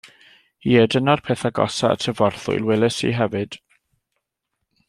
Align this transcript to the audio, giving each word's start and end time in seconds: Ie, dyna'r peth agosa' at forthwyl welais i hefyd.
Ie, 0.69 0.85
dyna'r 0.93 1.21
peth 1.27 1.43
agosa' 1.51 1.91
at 1.97 2.07
forthwyl 2.21 2.67
welais 2.71 2.99
i 3.11 3.15
hefyd. 3.19 3.63